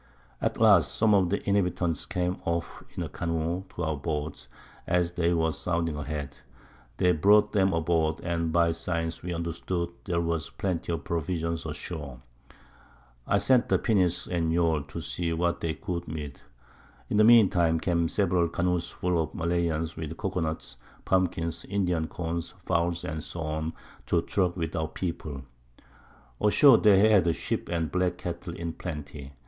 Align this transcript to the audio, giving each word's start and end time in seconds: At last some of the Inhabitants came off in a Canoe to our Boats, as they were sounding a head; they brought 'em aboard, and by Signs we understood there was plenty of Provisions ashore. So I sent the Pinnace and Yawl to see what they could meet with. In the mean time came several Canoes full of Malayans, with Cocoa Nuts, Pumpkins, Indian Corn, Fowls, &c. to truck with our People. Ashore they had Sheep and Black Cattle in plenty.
At 0.41 0.57
last 0.59 0.95
some 0.95 1.13
of 1.13 1.29
the 1.29 1.47
Inhabitants 1.47 2.07
came 2.07 2.37
off 2.43 2.81
in 2.97 3.03
a 3.03 3.09
Canoe 3.09 3.65
to 3.75 3.83
our 3.83 3.95
Boats, 3.95 4.47
as 4.87 5.11
they 5.11 5.31
were 5.31 5.51
sounding 5.51 5.95
a 5.95 6.03
head; 6.03 6.37
they 6.97 7.11
brought 7.11 7.55
'em 7.55 7.71
aboard, 7.71 8.19
and 8.23 8.51
by 8.51 8.71
Signs 8.71 9.21
we 9.21 9.31
understood 9.31 9.89
there 10.05 10.19
was 10.19 10.49
plenty 10.49 10.91
of 10.91 11.03
Provisions 11.03 11.67
ashore. 11.67 12.19
So 12.49 12.53
I 13.27 13.37
sent 13.37 13.69
the 13.69 13.77
Pinnace 13.77 14.25
and 14.25 14.51
Yawl 14.51 14.81
to 14.85 15.01
see 15.01 15.33
what 15.33 15.61
they 15.61 15.75
could 15.75 16.07
meet 16.07 16.33
with. 16.33 16.41
In 17.11 17.17
the 17.17 17.23
mean 17.23 17.47
time 17.51 17.79
came 17.79 18.09
several 18.09 18.49
Canoes 18.49 18.89
full 18.89 19.21
of 19.21 19.35
Malayans, 19.35 19.95
with 19.97 20.17
Cocoa 20.17 20.39
Nuts, 20.41 20.77
Pumpkins, 21.05 21.63
Indian 21.65 22.07
Corn, 22.07 22.41
Fowls, 22.41 23.01
&c. 23.01 23.73
to 24.07 24.21
truck 24.23 24.57
with 24.57 24.75
our 24.75 24.87
People. 24.87 25.43
Ashore 26.43 26.79
they 26.79 27.07
had 27.07 27.35
Sheep 27.35 27.69
and 27.69 27.91
Black 27.91 28.17
Cattle 28.17 28.55
in 28.55 28.73
plenty. 28.73 29.33